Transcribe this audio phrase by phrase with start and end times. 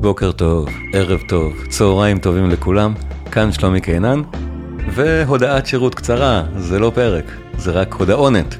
[0.00, 2.94] בוקר טוב, ערב טוב, צהריים טובים לכולם,
[3.30, 4.22] כאן שלומי קינן,
[4.94, 7.24] והודעת שירות קצרה, זה לא פרק,
[7.58, 8.56] זה רק הודעונת.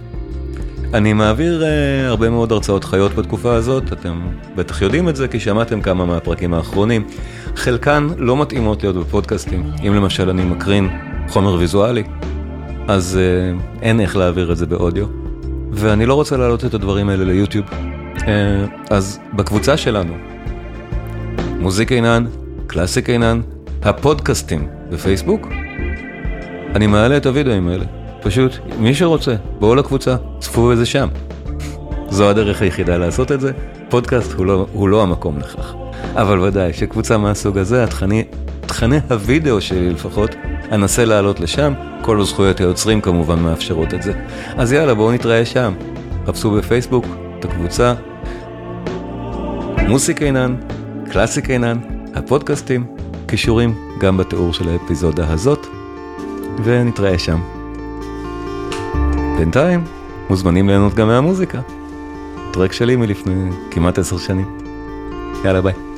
[0.94, 4.20] אני מעביר uh, הרבה מאוד הרצאות חיות בתקופה הזאת, אתם
[4.56, 7.04] בטח יודעים את זה כי שמעתם כמה מהפרקים האחרונים.
[7.56, 10.88] חלקן לא מתאימות להיות בפודקאסטים, אם למשל אני מקרין
[11.28, 12.02] חומר ויזואלי,
[12.88, 15.06] אז uh, אין איך להעביר את זה באודיו,
[15.72, 17.66] ואני לא רוצה להעלות את הדברים האלה ליוטיוב.
[18.16, 18.22] Uh,
[18.90, 20.14] אז בקבוצה שלנו,
[21.60, 22.24] מוזיק אינן,
[22.66, 23.40] קלאסיק אינן,
[23.82, 25.48] הפודקאסטים בפייסבוק,
[26.74, 27.84] אני מעלה את הוידאוים האלה.
[28.22, 31.08] פשוט, מי שרוצה, בואו לקבוצה, צפו את זה שם.
[32.08, 33.52] זו הדרך היחידה לעשות את זה,
[33.88, 35.74] פודקאסט הוא לא, הוא לא המקום לכך.
[36.14, 38.24] אבל ודאי שקבוצה מהסוג הזה, התכני,
[38.60, 40.34] תכני הוידאו שלי לפחות,
[40.72, 44.12] אנסה לעלות לשם, כל הזכויות היוצרים כמובן מאפשרות את זה.
[44.56, 45.74] אז יאללה, בואו נתראה שם.
[46.26, 47.06] חפשו בפייסבוק
[47.38, 47.94] את הקבוצה.
[49.88, 50.56] מוסיק אינן,
[51.12, 51.78] קלאסיק אינן,
[52.14, 52.86] הפודקאסטים,
[53.26, 55.66] קישורים גם בתיאור של האפיזודה הזאת,
[56.64, 57.40] ונתראה שם.
[59.38, 59.84] בינתיים,
[60.28, 61.60] מוזמנים ליהנות גם מהמוזיקה.
[62.52, 64.58] טרק שלי מלפני כמעט עשר שנים.
[65.44, 65.89] יאללה ביי.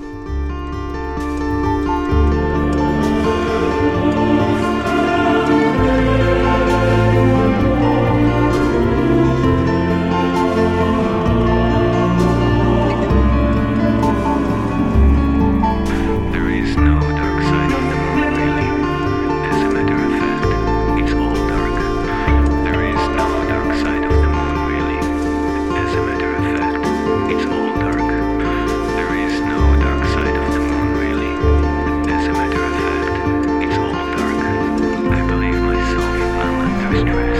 [36.93, 37.32] Stress.